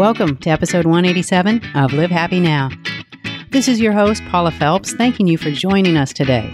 Welcome 0.00 0.38
to 0.38 0.48
episode 0.48 0.86
187 0.86 1.60
of 1.74 1.92
Live 1.92 2.10
Happy 2.10 2.40
Now. 2.40 2.70
This 3.50 3.68
is 3.68 3.82
your 3.82 3.92
host, 3.92 4.22
Paula 4.30 4.50
Phelps, 4.50 4.94
thanking 4.94 5.26
you 5.26 5.36
for 5.36 5.50
joining 5.50 5.98
us 5.98 6.14
today. 6.14 6.50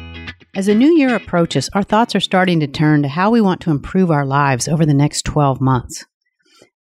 As 0.56 0.66
the 0.66 0.74
new 0.74 0.98
year 0.98 1.14
approaches, 1.14 1.70
our 1.72 1.84
thoughts 1.84 2.16
are 2.16 2.20
starting 2.20 2.58
to 2.58 2.66
turn 2.66 3.02
to 3.02 3.08
how 3.08 3.30
we 3.30 3.40
want 3.40 3.60
to 3.60 3.70
improve 3.70 4.10
our 4.10 4.26
lives 4.26 4.66
over 4.66 4.84
the 4.84 4.92
next 4.92 5.24
12 5.26 5.60
months. 5.60 6.04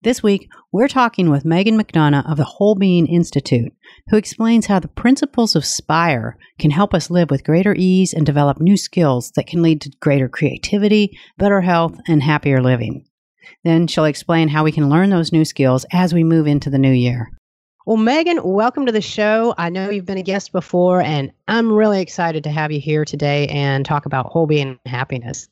This 0.01 0.23
week, 0.23 0.50
we're 0.71 0.88
talking 0.88 1.29
with 1.29 1.46
Megan 1.46 1.79
McDonough 1.79 2.28
of 2.28 2.38
the 2.38 2.46
Whole 2.46 2.73
Being 2.73 3.05
Institute, 3.05 3.71
who 4.09 4.18
explains 4.18 4.66
how 4.66 4.79
the 4.79 4.88
principles 4.88 5.55
of 5.55 5.66
SPIRE 5.66 6.36
can 6.57 6.71
help 6.71 6.95
us 6.95 7.11
live 7.11 7.29
with 7.29 7.43
greater 7.43 7.75
ease 7.77 8.11
and 8.11 8.25
develop 8.25 8.59
new 8.59 8.75
skills 8.75 9.32
that 9.36 9.45
can 9.45 9.61
lead 9.61 9.82
to 9.82 9.91
greater 10.00 10.27
creativity, 10.27 11.16
better 11.38 11.61
health, 11.61 11.95
and 12.07 12.23
happier 12.23 12.59
living. 12.59 13.05
Then 13.64 13.88
she'll 13.88 14.05
explain 14.05 14.48
how 14.48 14.64
we 14.64 14.71
can 14.71 14.89
learn 14.89 15.09
those 15.09 15.32
new 15.32 15.46
skills 15.46 15.86
as 15.91 16.14
we 16.14 16.24
move 16.24 16.47
into 16.47 16.69
the 16.69 16.78
new 16.78 16.92
year. 16.92 17.32
Well, 17.86 17.97
Megan, 17.97 18.39
welcome 18.43 18.88
to 18.88 18.92
the 18.92 19.02
show. 19.02 19.54
I 19.60 19.69
know 19.69 19.92
you've 19.92 20.06
been 20.06 20.18
a 20.18 20.24
guest 20.24 20.52
before, 20.52 21.02
and 21.02 21.32
I'm 21.47 21.71
really 21.71 22.02
excited 22.02 22.43
to 22.46 22.50
have 22.50 22.71
you 22.71 22.79
here 22.79 23.05
today 23.05 23.47
and 23.47 23.86
talk 23.86 24.07
about 24.07 24.25
whole 24.25 24.47
being 24.47 24.79
happiness. 24.88 25.47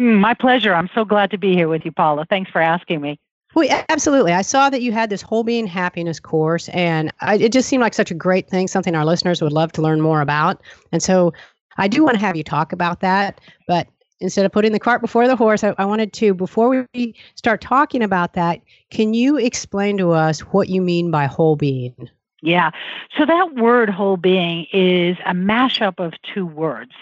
Mm, 0.00 0.20
my 0.20 0.34
pleasure. 0.34 0.72
I'm 0.72 0.88
so 0.94 1.04
glad 1.04 1.32
to 1.32 1.38
be 1.38 1.54
here 1.54 1.68
with 1.68 1.84
you, 1.84 1.90
Paula. 1.90 2.26
Thanks 2.30 2.50
for 2.50 2.60
asking 2.60 3.00
me. 3.00 3.18
Well, 3.54 3.68
absolutely. 3.88 4.32
I 4.32 4.42
saw 4.42 4.68
that 4.70 4.82
you 4.82 4.92
had 4.92 5.10
this 5.10 5.22
whole 5.22 5.44
being 5.44 5.66
happiness 5.66 6.18
course, 6.18 6.68
and 6.70 7.12
I, 7.20 7.36
it 7.36 7.52
just 7.52 7.68
seemed 7.68 7.82
like 7.82 7.94
such 7.94 8.10
a 8.10 8.14
great 8.14 8.48
thing, 8.48 8.68
something 8.68 8.94
our 8.94 9.04
listeners 9.04 9.40
would 9.42 9.52
love 9.52 9.72
to 9.72 9.82
learn 9.82 10.00
more 10.00 10.20
about. 10.20 10.60
And 10.92 11.02
so 11.02 11.32
I 11.76 11.88
do 11.88 12.04
want 12.04 12.14
to 12.14 12.20
have 12.20 12.36
you 12.36 12.44
talk 12.44 12.72
about 12.72 13.00
that. 13.00 13.40
But 13.68 13.88
instead 14.24 14.46
of 14.46 14.52
putting 14.52 14.72
the 14.72 14.80
cart 14.80 15.02
before 15.02 15.28
the 15.28 15.36
horse, 15.36 15.62
I, 15.62 15.74
I 15.78 15.84
wanted 15.84 16.12
to, 16.14 16.32
before 16.34 16.86
we 16.94 17.14
start 17.34 17.60
talking 17.60 18.02
about 18.02 18.32
that, 18.32 18.60
can 18.90 19.12
you 19.12 19.36
explain 19.36 19.98
to 19.98 20.12
us 20.12 20.40
what 20.40 20.68
you 20.68 20.80
mean 20.80 21.10
by 21.10 21.26
whole 21.26 21.56
being? 21.56 21.94
Yeah. 22.42 22.70
So 23.16 23.26
that 23.26 23.54
word 23.54 23.90
whole 23.90 24.16
being 24.16 24.66
is 24.72 25.16
a 25.26 25.32
mashup 25.32 25.98
of 25.98 26.14
two 26.34 26.46
words 26.46 26.92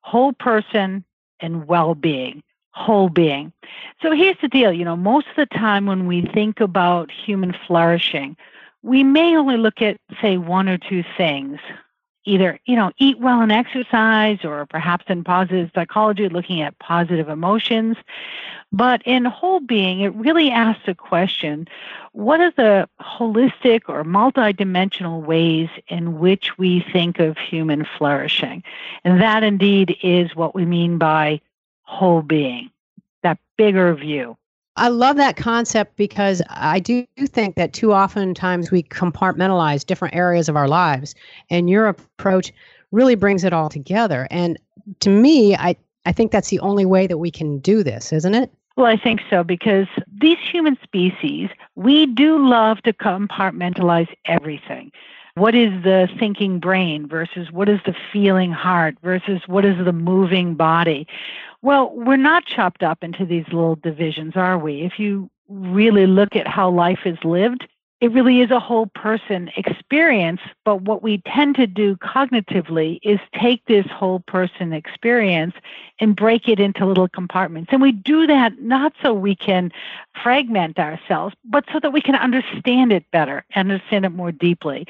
whole 0.00 0.32
person 0.32 1.04
and 1.38 1.68
well 1.68 1.94
being 1.94 2.42
whole 2.72 3.08
being. 3.08 3.52
So 4.00 4.10
here's 4.12 4.36
the 4.42 4.48
deal 4.48 4.72
you 4.72 4.84
know, 4.84 4.96
most 4.96 5.28
of 5.28 5.36
the 5.36 5.46
time 5.46 5.86
when 5.86 6.06
we 6.06 6.22
think 6.34 6.60
about 6.60 7.10
human 7.10 7.54
flourishing, 7.66 8.36
we 8.82 9.04
may 9.04 9.36
only 9.36 9.56
look 9.56 9.80
at, 9.80 9.98
say, 10.20 10.38
one 10.38 10.68
or 10.68 10.78
two 10.78 11.04
things. 11.16 11.60
Either, 12.24 12.58
you 12.66 12.76
know, 12.76 12.92
eat 12.98 13.18
well 13.18 13.40
and 13.40 13.50
exercise, 13.50 14.44
or 14.44 14.66
perhaps 14.66 15.04
in 15.08 15.24
positive 15.24 15.70
psychology, 15.74 16.28
looking 16.28 16.62
at 16.62 16.78
positive 16.78 17.28
emotions. 17.28 17.96
But 18.72 19.02
in 19.04 19.24
whole 19.24 19.60
being, 19.60 20.00
it 20.00 20.14
really 20.14 20.50
asks 20.50 20.84
a 20.86 20.94
question 20.94 21.68
what 22.12 22.40
are 22.40 22.50
the 22.50 22.88
holistic 23.00 23.82
or 23.88 24.04
multidimensional 24.04 25.24
ways 25.24 25.68
in 25.88 26.18
which 26.18 26.58
we 26.58 26.84
think 26.92 27.18
of 27.18 27.36
human 27.38 27.86
flourishing? 27.98 28.62
And 29.04 29.20
that 29.20 29.42
indeed 29.42 29.96
is 30.02 30.34
what 30.36 30.54
we 30.54 30.64
mean 30.64 30.98
by 30.98 31.40
whole 31.82 32.22
being, 32.22 32.70
that 33.22 33.38
bigger 33.56 33.94
view. 33.94 34.36
I 34.76 34.88
love 34.88 35.16
that 35.16 35.36
concept 35.36 35.96
because 35.96 36.40
I 36.48 36.78
do 36.78 37.06
think 37.18 37.56
that 37.56 37.72
too 37.72 37.92
often 37.92 38.32
times 38.32 38.70
we 38.70 38.82
compartmentalize 38.82 39.84
different 39.84 40.14
areas 40.14 40.48
of 40.48 40.56
our 40.56 40.68
lives, 40.68 41.14
and 41.50 41.68
your 41.68 41.88
approach 41.88 42.52
really 42.90 43.14
brings 43.14 43.44
it 43.44 43.52
all 43.52 43.68
together. 43.68 44.26
And 44.30 44.58
to 45.00 45.10
me, 45.10 45.54
I, 45.56 45.76
I 46.06 46.12
think 46.12 46.32
that's 46.32 46.48
the 46.48 46.60
only 46.60 46.86
way 46.86 47.06
that 47.06 47.18
we 47.18 47.30
can 47.30 47.58
do 47.58 47.82
this, 47.82 48.12
isn't 48.12 48.34
it? 48.34 48.50
Well, 48.76 48.86
I 48.86 48.96
think 48.96 49.20
so 49.28 49.44
because 49.44 49.86
these 50.20 50.38
human 50.38 50.78
species, 50.82 51.50
we 51.74 52.06
do 52.06 52.38
love 52.38 52.80
to 52.82 52.92
compartmentalize 52.94 54.08
everything. 54.24 54.90
What 55.34 55.54
is 55.54 55.82
the 55.82 56.08
thinking 56.18 56.58
brain 56.58 57.08
versus 57.08 57.50
what 57.50 57.68
is 57.68 57.80
the 57.86 57.94
feeling 58.12 58.52
heart 58.52 58.96
versus 59.02 59.40
what 59.46 59.64
is 59.64 59.82
the 59.82 59.92
moving 59.92 60.54
body? 60.54 61.06
Well, 61.62 61.90
we're 61.94 62.16
not 62.16 62.44
chopped 62.44 62.82
up 62.82 63.02
into 63.02 63.24
these 63.24 63.46
little 63.46 63.76
divisions, 63.76 64.34
are 64.36 64.58
we? 64.58 64.82
If 64.82 64.98
you 64.98 65.30
really 65.48 66.06
look 66.06 66.36
at 66.36 66.46
how 66.46 66.70
life 66.70 67.00
is 67.06 67.16
lived, 67.24 67.66
it 68.02 68.10
really 68.10 68.40
is 68.40 68.50
a 68.50 68.58
whole 68.58 68.86
person 68.86 69.48
experience. 69.56 70.40
But 70.64 70.82
what 70.82 71.04
we 71.04 71.18
tend 71.18 71.54
to 71.54 71.68
do 71.68 71.94
cognitively 71.98 72.98
is 73.04 73.20
take 73.40 73.64
this 73.66 73.86
whole 73.86 74.18
person 74.18 74.72
experience 74.72 75.54
and 76.00 76.16
break 76.16 76.48
it 76.48 76.58
into 76.58 76.84
little 76.84 77.06
compartments. 77.06 77.70
And 77.72 77.80
we 77.80 77.92
do 77.92 78.26
that 78.26 78.60
not 78.60 78.92
so 79.00 79.14
we 79.14 79.36
can 79.36 79.70
fragment 80.20 80.80
ourselves, 80.80 81.36
but 81.44 81.64
so 81.72 81.78
that 81.78 81.92
we 81.92 82.00
can 82.00 82.16
understand 82.16 82.92
it 82.92 83.08
better, 83.12 83.44
understand 83.54 84.04
it 84.04 84.10
more 84.10 84.32
deeply. 84.32 84.84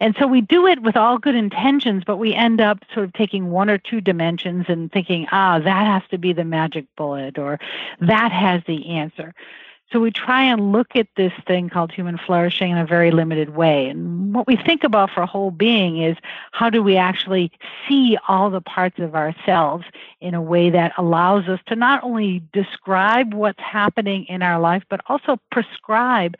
And 0.00 0.16
so 0.18 0.26
we 0.26 0.40
do 0.40 0.66
it 0.66 0.80
with 0.80 0.96
all 0.96 1.18
good 1.18 1.34
intentions, 1.34 2.02
but 2.06 2.16
we 2.16 2.32
end 2.32 2.62
up 2.62 2.78
sort 2.94 3.04
of 3.04 3.12
taking 3.12 3.50
one 3.50 3.68
or 3.68 3.76
two 3.76 4.00
dimensions 4.00 4.64
and 4.68 4.90
thinking, 4.90 5.26
ah, 5.32 5.58
that 5.58 5.86
has 5.86 6.02
to 6.10 6.16
be 6.16 6.32
the 6.32 6.44
magic 6.44 6.86
bullet 6.96 7.36
or 7.38 7.60
that 8.00 8.32
has 8.32 8.62
the 8.66 8.88
answer. 8.88 9.34
So 9.92 10.00
we 10.00 10.10
try 10.10 10.42
and 10.42 10.72
look 10.72 10.96
at 10.96 11.06
this 11.16 11.32
thing 11.46 11.68
called 11.68 11.92
human 11.92 12.18
flourishing 12.18 12.72
in 12.72 12.78
a 12.78 12.86
very 12.86 13.10
limited 13.10 13.50
way. 13.50 13.88
And 13.88 14.34
what 14.34 14.46
we 14.46 14.56
think 14.56 14.82
about 14.82 15.10
for 15.10 15.22
a 15.22 15.26
whole 15.26 15.50
being 15.50 16.02
is 16.02 16.16
how 16.52 16.68
do 16.68 16.82
we 16.82 16.96
actually 16.96 17.52
see 17.86 18.18
all 18.26 18.50
the 18.50 18.60
parts 18.60 18.98
of 18.98 19.14
ourselves 19.14 19.84
in 20.20 20.34
a 20.34 20.42
way 20.42 20.70
that 20.70 20.92
allows 20.98 21.48
us 21.48 21.60
to 21.66 21.76
not 21.76 22.02
only 22.02 22.42
describe 22.52 23.34
what's 23.34 23.60
happening 23.60 24.24
in 24.24 24.42
our 24.42 24.58
life, 24.58 24.82
but 24.88 25.00
also 25.06 25.38
prescribe 25.52 26.36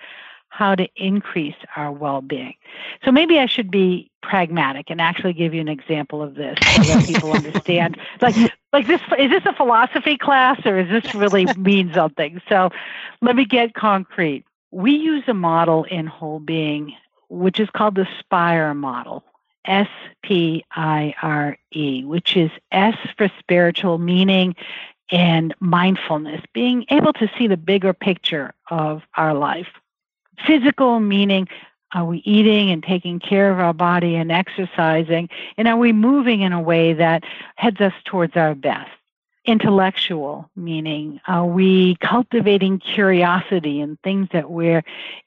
how 0.56 0.74
to 0.76 0.88
increase 0.94 1.56
our 1.74 1.90
well 1.90 2.20
being. 2.22 2.54
So 3.04 3.10
maybe 3.10 3.40
I 3.40 3.46
should 3.46 3.72
be 3.72 4.10
pragmatic 4.22 4.88
and 4.88 5.00
actually 5.00 5.32
give 5.32 5.52
you 5.52 5.60
an 5.60 5.68
example 5.68 6.22
of 6.22 6.36
this 6.36 6.56
so 6.76 6.82
that 6.82 7.06
people 7.12 7.32
understand. 7.32 7.98
Like, 8.20 8.36
like 8.72 8.86
this 8.86 9.00
is 9.18 9.30
this 9.30 9.42
a 9.46 9.52
philosophy 9.52 10.16
class 10.16 10.64
or 10.64 10.78
is 10.78 10.88
this 10.88 11.12
really 11.12 11.46
mean 11.56 11.92
something? 11.92 12.40
So 12.48 12.70
let 13.20 13.34
me 13.34 13.44
get 13.44 13.74
concrete. 13.74 14.44
We 14.70 14.92
use 14.92 15.24
a 15.26 15.34
model 15.34 15.84
in 15.84 16.06
whole 16.06 16.38
being 16.38 16.94
which 17.28 17.58
is 17.58 17.68
called 17.70 17.96
the 17.96 18.06
SPIRE 18.20 18.74
model. 18.74 19.24
S 19.64 19.88
P 20.22 20.62
I 20.72 21.14
R 21.22 21.56
E, 21.72 22.04
which 22.04 22.36
is 22.36 22.50
S 22.70 22.96
for 23.16 23.30
spiritual 23.40 23.96
meaning 23.96 24.54
and 25.10 25.54
mindfulness, 25.58 26.42
being 26.52 26.84
able 26.90 27.14
to 27.14 27.30
see 27.38 27.46
the 27.46 27.56
bigger 27.56 27.92
picture 27.94 28.52
of 28.70 29.02
our 29.16 29.34
life. 29.34 29.68
Physical 30.46 31.00
meaning 31.00 31.48
are 31.94 32.04
we 32.04 32.18
eating 32.18 32.70
and 32.70 32.82
taking 32.82 33.20
care 33.20 33.52
of 33.52 33.60
our 33.60 33.72
body 33.72 34.16
and 34.16 34.32
exercising? 34.32 35.28
And 35.56 35.68
are 35.68 35.76
we 35.76 35.92
moving 35.92 36.40
in 36.40 36.52
a 36.52 36.60
way 36.60 36.92
that 36.92 37.22
heads 37.54 37.80
us 37.80 37.92
towards 38.04 38.36
our 38.36 38.54
best? 38.54 38.90
Intellectual, 39.44 40.50
meaning 40.56 41.20
are 41.28 41.46
we 41.46 41.96
cultivating 41.96 42.78
curiosity 42.78 43.80
and 43.80 44.00
things 44.00 44.28
that 44.32 44.50
we're 44.50 44.82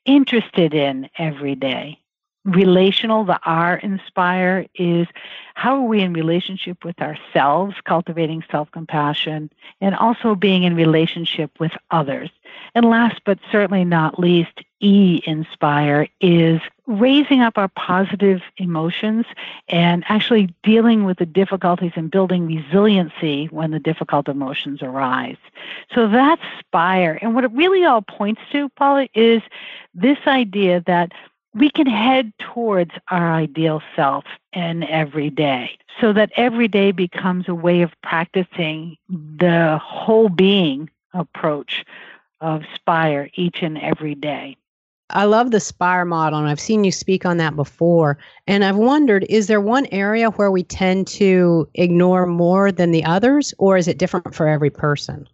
interested 0.06 0.73
in 0.73 1.09
every 1.18 1.56
day? 1.56 2.00
Relational, 2.47 3.25
the 3.25 3.40
R 3.44 3.75
in 3.75 4.00
Spire 4.08 4.68
is 4.75 5.06
how 5.53 5.75
are 5.75 5.88
we 5.88 6.00
in 6.02 6.13
relationship 6.13 6.85
with 6.85 6.97
ourselves, 7.02 7.75
cultivating 7.84 8.41
self 8.50 8.72
compassion, 8.72 9.52
and 9.81 9.94
also 9.96 10.34
being 10.34 10.63
in 10.63 10.74
relationship 10.74 11.52
with 11.59 11.74
others. 11.91 12.30
And 12.74 12.86
last 12.86 13.19
but 13.25 13.38
certainly 13.52 13.84
not 13.84 14.18
least, 14.18 14.62
E 14.80 15.22
in 15.25 15.46
Spire 15.52 16.07
is 16.22 16.62
raising 16.86 17.41
up 17.41 17.57
our 17.57 17.68
positive 17.68 18.41
emotions 18.56 19.25
and 19.68 20.06
actually 20.07 20.53
dealing 20.63 21.03
with 21.03 21.18
the 21.18 21.25
difficulties 21.25 21.91
and 21.96 22.09
building 22.09 22.47
resiliency 22.47 23.47
when 23.47 23.72
the 23.72 23.80
difficult 23.80 24.30
emotions 24.30 24.81
arise. 24.81 25.38
So 25.94 26.07
that's 26.07 26.41
spire. 26.59 27.19
And 27.22 27.36
what 27.36 27.44
it 27.44 27.52
really 27.52 27.84
all 27.84 28.03
points 28.03 28.40
to, 28.53 28.69
Paula, 28.69 29.09
is 29.13 29.41
this 29.94 30.19
idea 30.27 30.81
that 30.88 31.12
we 31.57 31.69
can 31.69 31.88
head 31.88 32.31
towards 32.39 32.92
our 33.09 33.33
ideal 33.33 33.81
self 33.95 34.25
in 34.54 34.83
every 34.83 35.30
day 35.30 35.77
so 36.00 36.13
that 36.13 36.31
every 36.36 36.68
day 36.68 36.92
becomes 36.92 37.48
a 37.48 37.56
way 37.56 37.81
of 37.81 37.92
practicing 38.04 38.98
the 39.09 39.80
whole 39.83 40.30
being 40.30 40.89
approach 41.13 41.83
of 42.42 42.63
Spire 42.75 43.30
each 43.33 43.63
and 43.63 43.77
every 43.80 44.13
day. 44.13 44.56
I 45.09 45.24
love 45.24 45.51
the 45.51 45.59
Spire 45.59 46.06
model, 46.06 46.38
and 46.38 46.50
I've 46.50 46.59
seen 46.59 46.83
you 46.83 46.92
speak 46.92 47.25
on 47.25 47.38
that 47.38 47.56
before. 47.56 48.18
And 48.45 48.65
I've 48.65 48.75
wondered 48.75 49.25
is 49.30 49.48
there 49.48 49.62
one 49.62 49.88
area 49.92 50.30
where 50.31 50.51
we 50.51 50.63
tend 50.63 51.07
to 51.07 51.68
ignore 51.75 52.25
more 52.25 52.71
than 52.71 52.92
the 52.92 53.06
others, 53.06 53.54
or 53.57 53.77
is 53.77 53.88
it 53.88 53.98
different 53.98 54.36
for 54.36 54.48
every 54.48 54.69
person? 54.69 55.27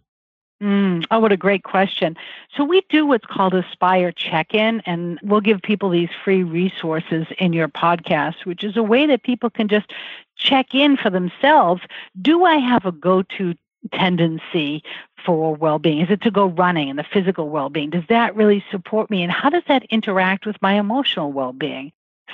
Mm, 0.62 1.04
oh, 1.10 1.18
what 1.18 1.32
a 1.32 1.36
great 1.36 1.64
question. 1.64 2.16
So, 2.56 2.64
we 2.64 2.82
do 2.88 3.06
what's 3.06 3.26
called 3.26 3.54
a 3.54 3.66
Spire 3.72 4.12
check 4.12 4.54
in, 4.54 4.80
and 4.86 5.18
we'll 5.22 5.40
give 5.40 5.60
people 5.60 5.90
these 5.90 6.08
free 6.24 6.42
resources 6.42 7.26
in 7.38 7.52
your 7.52 7.68
podcast, 7.68 8.44
which 8.44 8.62
is 8.62 8.76
a 8.76 8.82
way 8.82 9.06
that 9.06 9.24
people 9.24 9.50
can 9.50 9.68
just 9.68 9.92
check 10.36 10.74
in 10.74 10.96
for 10.96 11.10
themselves. 11.10 11.82
Do 12.22 12.44
I 12.44 12.56
have 12.56 12.86
a 12.86 12.92
go 12.92 13.22
to 13.36 13.54
tendency 13.92 14.82
for 15.24 15.54
well 15.56 15.78
being? 15.78 16.00
Is 16.00 16.10
it 16.10 16.22
to 16.22 16.30
go 16.30 16.46
running 16.46 16.88
and 16.88 16.98
the 16.98 17.04
physical 17.04 17.50
well 17.50 17.68
being? 17.68 17.90
Does 17.90 18.04
that 18.08 18.36
really 18.36 18.64
support 18.70 19.10
me? 19.10 19.22
And 19.22 19.32
how 19.32 19.50
does 19.50 19.64
that 19.68 19.84
interact 19.90 20.46
with 20.46 20.56
my 20.62 20.74
emotional 20.74 21.32
well 21.32 21.52
being? 21.52 21.92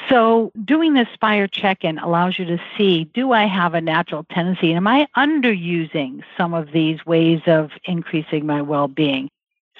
So, 0.08 0.50
doing 0.64 0.94
this 0.94 1.08
Spire 1.14 1.46
check 1.46 1.84
in 1.84 1.98
allows 1.98 2.38
you 2.38 2.44
to 2.46 2.58
see 2.76 3.04
do 3.04 3.32
I 3.32 3.46
have 3.46 3.74
a 3.74 3.80
natural 3.80 4.24
tendency? 4.30 4.72
Am 4.72 4.86
I 4.86 5.06
underusing 5.16 6.22
some 6.36 6.54
of 6.54 6.72
these 6.72 7.04
ways 7.06 7.42
of 7.46 7.70
increasing 7.84 8.46
my 8.46 8.62
well 8.62 8.88
being? 8.88 9.30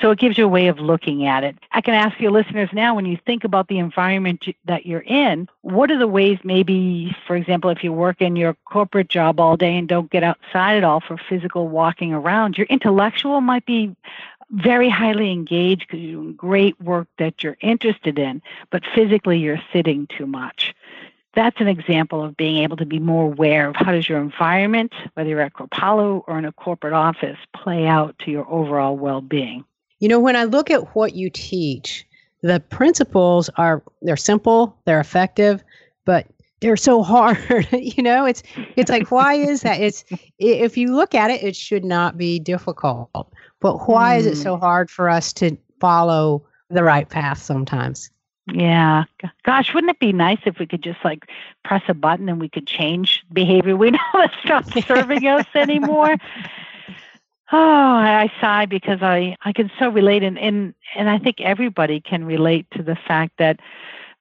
So 0.01 0.11
it 0.11 0.19
gives 0.19 0.39
you 0.39 0.47
a 0.47 0.49
way 0.49 0.69
of 0.69 0.79
looking 0.79 1.27
at 1.27 1.45
it. 1.45 1.57
I 1.73 1.83
can 1.83 1.95
ask 1.95 2.19
your 2.19 2.31
listeners 2.31 2.71
now 2.73 2.95
when 2.95 3.05
you 3.05 3.19
think 3.27 3.45
about 3.45 3.69
the 3.69 3.79
environment 3.79 4.47
that 4.65 4.87
you're 4.87 5.01
in, 5.03 5.47
what 5.61 5.91
are 5.91 5.99
the 5.99 6.09
ways, 6.09 6.39
maybe, 6.43 7.15
for 7.27 7.37
example, 7.37 7.69
if 7.69 7.85
you 7.85 7.93
work 7.93 8.23
in 8.23 8.35
your 8.35 8.55
corporate 8.65 9.09
job 9.09 9.39
all 9.39 9.59
day 9.59 9.77
and 9.77 9.87
don't 9.87 10.11
get 10.11 10.23
outside 10.23 10.79
at 10.79 10.85
all 10.85 11.01
for 11.01 11.19
physical 11.29 11.69
walking 11.69 12.15
around, 12.15 12.57
your 12.57 12.67
intellectual 12.69 13.43
might 13.43 13.67
be 13.67 13.95
very 14.50 14.88
highly 14.88 15.31
engaged 15.31 15.82
because 15.82 16.00
you're 16.00 16.20
doing 16.20 16.35
great 16.35 16.81
work 16.81 17.08
that 17.19 17.43
you're 17.43 17.56
interested 17.61 18.19
in, 18.19 18.43
but 18.70 18.82
physically 18.94 19.38
you're 19.38 19.62
sitting 19.73 20.06
too 20.06 20.26
much. 20.26 20.75
That's 21.35 21.61
an 21.61 21.69
example 21.69 22.25
of 22.25 22.37
being 22.37 22.62
able 22.62 22.76
to 22.76 22.87
be 22.87 22.99
more 22.99 23.26
aware 23.26 23.69
of 23.69 23.76
how 23.76 23.93
does 23.93 24.08
your 24.08 24.20
environment, 24.20 24.93
whether 25.14 25.31
you're 25.31 25.41
at 25.41 25.52
Kripalu 25.52 26.25
or 26.26 26.38
in 26.38 26.44
a 26.44 26.52
corporate 26.52 26.93
office, 26.93 27.38
play 27.55 27.87
out 27.87 28.19
to 28.20 28.32
your 28.32 28.50
overall 28.50 28.97
well-being. 28.97 29.64
You 30.00 30.08
know, 30.08 30.19
when 30.19 30.35
I 30.35 30.44
look 30.44 30.70
at 30.70 30.94
what 30.97 31.14
you 31.14 31.31
teach, 31.31 32.05
the 32.43 32.58
principles 32.58 33.49
are 33.56 33.82
they're 34.02 34.17
simple, 34.17 34.76
they're 34.87 35.00
effective, 35.00 35.62
but 36.05 36.26
they're 36.61 36.76
so 36.76 37.02
hard. 37.02 37.69
you 37.73 38.02
know, 38.02 38.25
it's 38.25 38.43
it's 38.76 38.91
like 38.91 39.11
why 39.11 39.35
is 39.35 39.61
that? 39.61 39.81
It's 39.81 40.05
if 40.38 40.76
you 40.76 40.94
look 40.94 41.14
at 41.14 41.31
it, 41.31 41.43
it 41.43 41.55
should 41.55 41.85
not 41.85 42.17
be 42.17 42.38
difficult. 42.38 43.11
But 43.61 43.89
why 43.89 44.17
mm. 44.17 44.21
is 44.21 44.27
it 44.27 44.37
so 44.37 44.57
hmm. 44.57 44.61
hard 44.61 44.91
for 44.91 45.09
us 45.09 45.33
to 45.35 45.57
follow 45.81 46.47
the 46.71 46.83
right 46.83 47.09
path 47.09 47.39
sometimes? 47.39 48.11
Yeah. 48.53 49.05
Gosh, 49.45 49.75
wouldn't 49.75 49.91
it 49.91 49.99
be 49.99 50.12
nice 50.12 50.41
if 50.45 50.59
we 50.59 50.67
could 50.67 50.83
just 50.83 51.05
like 51.05 51.27
press 51.65 51.83
a 51.89 51.95
button 51.95 52.29
and 52.29 52.41
we 52.41 52.49
could 52.49 52.67
change 52.67 53.23
behavior? 53.33 53.77
We 53.81 53.91
know 53.91 53.99
it's 54.15 54.35
not 54.45 54.67
serving 54.87 55.27
us 55.27 55.47
anymore. 55.55 56.17
Oh, 57.53 57.59
I 57.59 58.33
sigh 58.41 58.67
because 58.67 59.03
I, 59.03 59.37
I 59.45 59.53
can 59.53 59.73
so 59.77 59.89
relate 59.89 60.23
and, 60.23 60.39
and 60.39 60.73
and 60.95 61.11
I 61.11 61.19
think 61.19 61.41
everybody 61.41 62.01
can 62.01 62.25
relate 62.25 62.71
to 62.77 62.83
the 62.85 62.95
fact 62.95 63.39
that 63.39 63.59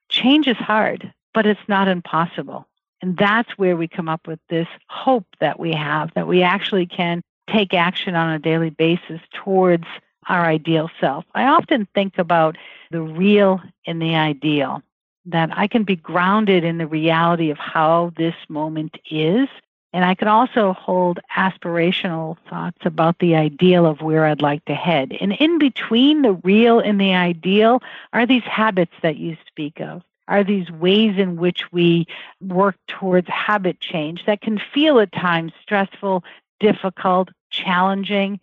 change 0.10 0.48
is 0.48 0.58
hard, 0.58 1.14
but 1.36 1.46
it's 1.46 1.62
not 1.68 1.88
impossible. 1.88 2.68
And 3.04 3.16
that's 3.18 3.56
where 3.56 3.78
we 3.78 3.88
come 3.88 4.10
up 4.10 4.26
with 4.26 4.40
this 4.50 4.68
hope 4.88 5.28
that 5.42 5.60
we 5.60 5.74
have 5.74 6.12
that 6.16 6.28
we 6.28 6.42
actually 6.42 6.88
can 6.88 7.22
take 7.52 7.74
action 7.74 8.16
on 8.16 8.32
a 8.32 8.40
daily 8.40 8.70
basis 8.70 9.22
towards 9.34 9.86
our 10.28 10.46
ideal 10.46 10.90
self. 11.00 11.26
I 11.34 11.46
often 11.46 11.88
think 11.94 12.18
about 12.18 12.58
the 12.92 13.02
real 13.02 13.62
and 13.86 14.02
the 14.02 14.16
ideal, 14.16 14.82
that 15.26 15.50
I 15.58 15.68
can 15.68 15.84
be 15.84 15.96
grounded 15.96 16.64
in 16.64 16.78
the 16.78 16.88
reality 16.88 17.50
of 17.50 17.58
how 17.58 18.12
this 18.18 18.36
moment 18.48 18.98
is 19.10 19.48
and 19.92 20.06
I 20.06 20.14
can 20.14 20.28
also 20.28 20.74
hold 20.74 21.20
aspirational 21.36 22.38
thoughts 22.50 22.78
about 22.86 23.18
the 23.20 23.36
ideal 23.36 23.86
of 23.86 24.02
where 24.02 24.26
I'd 24.26 24.42
like 24.42 24.64
to 24.66 24.76
head. 24.76 25.18
And 25.20 25.34
in 25.34 25.58
between 25.58 26.22
the 26.22 26.34
real 26.34 26.80
and 26.80 27.02
the 27.02 27.14
ideal 27.14 27.82
are 28.14 28.26
these 28.26 28.44
habits 28.44 28.94
that 29.02 29.18
you 29.18 29.36
speak 29.48 29.80
of, 29.82 30.04
are 30.28 30.44
these 30.44 30.70
ways 30.70 31.18
in 31.18 31.38
which 31.38 31.72
we 31.72 32.06
work 32.40 32.76
towards 32.88 33.28
habit 33.30 33.80
change 33.80 34.26
that 34.26 34.42
can 34.42 34.62
feel 34.74 35.00
at 35.00 35.12
times 35.12 35.54
stressful, 35.62 36.24
difficult, 36.60 37.30
challenging. 37.50 38.40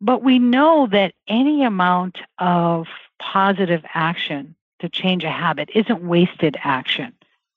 But 0.00 0.22
we 0.22 0.38
know 0.38 0.86
that 0.88 1.14
any 1.28 1.62
amount 1.64 2.18
of 2.38 2.86
positive 3.20 3.84
action 3.92 4.54
to 4.80 4.88
change 4.88 5.24
a 5.24 5.30
habit 5.30 5.70
isn't 5.74 6.02
wasted 6.02 6.56
action 6.62 7.12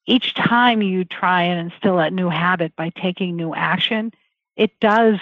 each 0.05 0.33
time 0.33 0.81
you 0.81 1.05
try 1.05 1.43
and 1.43 1.71
instill 1.71 1.99
a 1.99 2.09
new 2.09 2.29
habit 2.29 2.75
by 2.75 2.89
taking 2.89 3.35
new 3.35 3.53
action, 3.53 4.11
it 4.55 4.79
does 4.79 5.19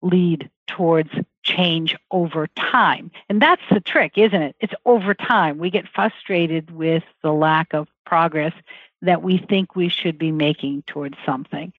lead 0.00 0.50
towards 0.66 1.10
change 1.42 1.96
over 2.10 2.46
time. 2.56 3.10
And 3.28 3.42
that's 3.42 3.62
the 3.70 3.80
trick, 3.80 4.16
isn't 4.16 4.42
it? 4.42 4.56
It's 4.60 4.74
over 4.86 5.14
time. 5.14 5.58
We 5.58 5.70
get 5.70 5.88
frustrated 5.88 6.70
with 6.70 7.02
the 7.22 7.32
lack 7.32 7.74
of 7.74 7.88
progress 8.06 8.54
that 9.02 9.22
we 9.22 9.38
think 9.38 9.74
we 9.74 9.88
should 9.88 10.18
be 10.18 10.32
making 10.32 10.84
towards 10.86 11.16
something. 11.26 11.72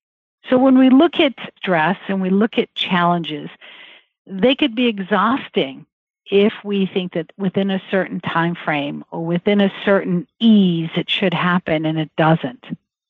So 0.48 0.58
when 0.58 0.78
we 0.78 0.90
look 0.90 1.20
at 1.20 1.34
stress 1.56 1.98
and 2.08 2.20
we 2.20 2.30
look 2.30 2.58
at 2.58 2.74
challenges, 2.74 3.48
they 4.26 4.54
could 4.54 4.74
be 4.74 4.86
exhausting 4.86 5.86
if 6.30 6.52
we 6.64 6.86
think 6.86 7.12
that 7.12 7.32
within 7.36 7.70
a 7.70 7.82
certain 7.90 8.20
time 8.20 8.54
frame 8.54 9.04
or 9.10 9.24
within 9.24 9.60
a 9.60 9.72
certain 9.84 10.26
ease 10.40 10.90
it 10.96 11.10
should 11.10 11.34
happen 11.34 11.84
and 11.84 11.98
it 11.98 12.10
doesn't. 12.16 12.64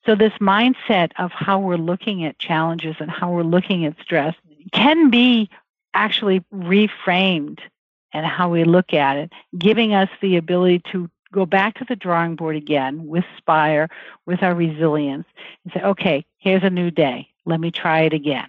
So 0.06 0.14
this 0.14 0.32
mindset 0.40 1.12
of 1.18 1.30
how 1.32 1.58
we're 1.58 1.76
looking 1.76 2.24
at 2.24 2.38
challenges 2.38 2.96
and 2.98 3.10
how 3.10 3.30
we're 3.30 3.42
looking 3.42 3.84
at 3.84 3.98
stress 4.02 4.34
can 4.72 5.10
be 5.10 5.48
actually 5.94 6.40
reframed 6.52 7.60
and 8.12 8.26
how 8.26 8.50
we 8.50 8.64
look 8.64 8.92
at 8.92 9.16
it, 9.16 9.32
giving 9.56 9.94
us 9.94 10.08
the 10.20 10.36
ability 10.36 10.82
to 10.92 11.08
go 11.34 11.44
back 11.44 11.74
to 11.74 11.84
the 11.86 11.96
drawing 11.96 12.36
board 12.36 12.56
again 12.56 13.06
with 13.06 13.24
Spire, 13.36 13.88
with 14.24 14.42
our 14.42 14.54
resilience, 14.54 15.26
and 15.64 15.72
say, 15.74 15.82
okay, 15.82 16.24
here's 16.38 16.62
a 16.62 16.70
new 16.70 16.90
day. 16.90 17.28
Let 17.44 17.60
me 17.60 17.70
try 17.70 18.02
it 18.02 18.12
again. 18.12 18.48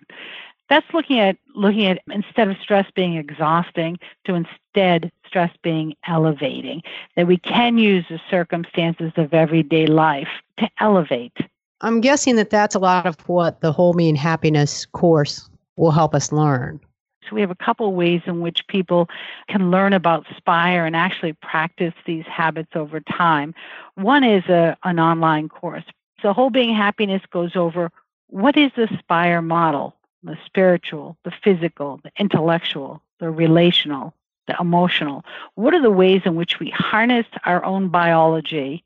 That's 0.70 0.86
looking 0.94 1.20
at 1.20 1.38
looking 1.54 1.86
at 1.86 2.02
instead 2.10 2.48
of 2.48 2.58
stress 2.58 2.90
being 2.96 3.16
exhausting 3.18 4.00
to 4.26 4.34
instead 4.34 5.12
stress 5.28 5.52
being 5.62 5.96
elevating 6.08 6.82
that 7.16 7.28
we 7.28 7.38
can 7.38 7.78
use 7.78 8.06
the 8.10 8.20
circumstances 8.30 9.12
of 9.16 9.34
everyday 9.34 9.86
life 9.86 10.30
to 10.58 10.70
elevate. 10.80 11.38
I'm 11.82 12.02
guessing 12.02 12.36
that 12.38 12.50
that's 12.50 12.74
a 12.74 12.80
lot 12.80 13.06
of 13.06 13.20
what 13.28 13.62
the 13.62 13.72
whole 13.72 13.94
being 13.94 14.16
happiness 14.16 14.86
course 14.88 15.48
will 15.76 15.92
help 15.92 16.16
us 16.16 16.32
learn 16.32 16.80
so 17.28 17.36
we 17.36 17.42
have 17.42 17.52
a 17.52 17.56
couple 17.56 17.94
ways 17.94 18.22
in 18.26 18.40
which 18.40 18.68
people 18.68 19.10
can 19.48 19.72
learn 19.72 19.94
about 19.94 20.26
spire 20.38 20.86
and 20.86 20.96
actually 20.96 21.34
practice 21.34 21.94
these 22.06 22.26
habits 22.26 22.72
over 22.76 23.00
time 23.00 23.54
one 23.96 24.24
is 24.24 24.44
a, 24.46 24.78
an 24.84 25.00
online 25.00 25.50
course 25.50 25.84
so 26.22 26.34
whole 26.34 26.50
being 26.50 26.74
happiness 26.74 27.22
goes 27.32 27.56
over 27.56 27.92
what 28.28 28.58
is 28.58 28.72
the 28.76 28.88
spire 29.00 29.42
model 29.42 29.96
the 30.26 30.38
spiritual, 30.46 31.18
the 31.24 31.32
physical, 31.44 32.02
the 32.04 32.12
intellectual, 32.18 33.02
the 33.20 33.30
relational, 33.30 34.14
the 34.48 34.56
emotional. 34.60 35.24
What 35.54 35.74
are 35.74 35.82
the 35.82 35.92
ways 35.92 36.24
in 36.26 36.36
which 36.36 36.60
we 36.60 36.72
harness 36.72 37.28
our 37.46 37.64
own 37.64 37.90
biology? 37.90 38.84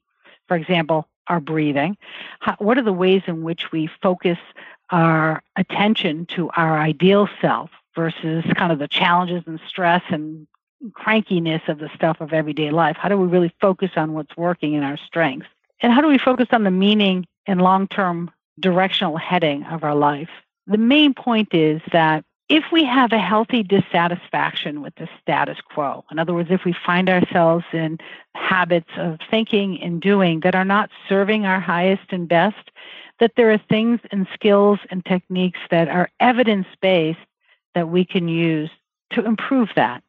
For 0.47 0.57
example, 0.57 1.07
our 1.27 1.39
breathing. 1.39 1.97
How, 2.39 2.55
what 2.59 2.77
are 2.77 2.83
the 2.83 2.93
ways 2.93 3.23
in 3.27 3.43
which 3.43 3.71
we 3.71 3.89
focus 4.01 4.37
our 4.89 5.41
attention 5.55 6.25
to 6.27 6.49
our 6.55 6.79
ideal 6.79 7.29
self 7.41 7.69
versus 7.96 8.43
kind 8.55 8.72
of 8.72 8.79
the 8.79 8.88
challenges 8.88 9.43
and 9.46 9.60
stress 9.67 10.03
and 10.10 10.48
crankiness 10.91 11.67
of 11.67 11.79
the 11.79 11.89
stuff 11.96 12.22
of 12.22 12.34
everyday 12.34 12.72
life? 12.72 12.98
How 12.98 13.10
do 13.10 13.17
we 13.17 13.27
really 13.27 13.53
focus 13.60 13.91
on 13.96 14.13
what's 14.13 14.36
working 14.38 14.74
in 14.74 14.84
our 14.84 14.98
strengths? 14.98 15.48
And 15.81 15.93
how 15.93 16.01
do 16.01 16.08
we 16.08 16.17
focus 16.17 16.48
on 16.51 16.63
the 16.63 16.72
meaning 16.72 17.25
and 17.46 17.62
long 17.62 17.88
term 17.88 18.31
directional 18.60 19.17
heading 19.17 19.63
of 19.63 19.84
our 19.84 19.96
life? 19.96 20.29
the 20.69 20.77
main 20.77 21.13
point 21.13 21.50
is 21.51 21.81
that 21.91 22.24
if 22.48 22.63
we 22.72 22.84
have 22.84 23.12
a 23.12 23.19
healthy 23.19 23.62
dissatisfaction 23.63 24.81
with 24.81 24.96
the 24.96 25.08
status 25.22 25.58
quo, 25.62 26.03
in 26.12 26.17
other 26.17 26.34
words, 26.34 26.50
if 26.51 26.63
we 26.63 26.74
find 26.86 27.10
ourselves 27.10 27.65
in 27.74 27.98
habits 28.36 28.89
of 28.98 29.19
thinking 29.29 29.81
and 29.81 30.01
doing 30.01 30.39
that 30.41 30.55
are 30.55 30.65
not 30.65 30.89
serving 31.08 31.46
our 31.46 31.60
highest 31.60 32.12
and 32.12 32.27
best, 32.27 32.72
that 33.19 33.34
there 33.36 33.51
are 33.51 33.62
things 33.69 34.00
and 34.12 34.27
skills 34.34 34.79
and 34.89 35.05
techniques 35.05 35.60
that 35.69 35.89
are 35.89 36.10
evidence 36.19 36.67
based 36.81 37.19
that 37.75 37.89
we 37.89 38.05
can 38.05 38.27
use 38.27 38.69
to 39.11 39.25
improve 39.25 39.69
that 39.75 40.03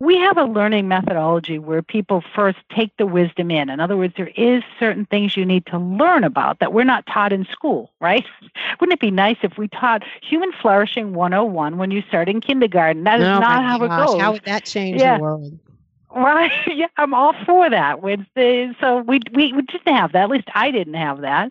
we 0.00 0.18
have 0.18 0.36
a 0.36 0.44
learning 0.44 0.88
methodology 0.88 1.58
where 1.58 1.82
people 1.82 2.22
first 2.34 2.58
take 2.74 2.94
the 2.98 3.06
wisdom 3.06 3.50
in. 3.50 3.70
In 3.70 3.80
other 3.80 3.96
words, 3.96 4.14
there 4.16 4.32
is 4.36 4.62
certain 4.78 5.06
things 5.06 5.36
you 5.36 5.46
need 5.46 5.66
to 5.66 5.78
learn 5.78 6.24
about 6.24 6.58
that 6.58 6.72
we're 6.72 6.84
not 6.84 7.06
taught 7.06 7.32
in 7.32 7.46
school, 7.46 7.92
right? 8.00 8.24
Wouldn't 8.80 8.94
it 8.94 9.00
be 9.00 9.10
nice 9.10 9.38
if 9.42 9.56
we 9.56 9.68
taught 9.68 10.02
human 10.22 10.52
flourishing 10.52 11.14
101 11.14 11.78
when 11.78 11.90
you 11.90 12.02
start 12.02 12.28
in 12.28 12.40
kindergarten? 12.40 13.04
That 13.04 13.20
is 13.20 13.26
oh 13.26 13.38
not 13.38 13.64
how 13.64 13.78
gosh, 13.78 13.84
it 13.84 14.06
goes. 14.06 14.20
How 14.20 14.32
would 14.32 14.44
that 14.44 14.64
change 14.64 15.00
yeah. 15.00 15.16
the 15.16 15.22
world? 15.22 15.58
Right. 16.16 16.52
Yeah, 16.68 16.86
I'm 16.96 17.12
all 17.12 17.34
for 17.44 17.68
that. 17.68 18.00
The, 18.00 18.72
so 18.80 18.98
we, 18.98 19.18
we 19.32 19.52
we 19.52 19.62
didn't 19.62 19.92
have 19.96 20.12
that. 20.12 20.22
At 20.22 20.30
least 20.30 20.48
I 20.54 20.70
didn't 20.70 20.94
have 20.94 21.22
that. 21.22 21.50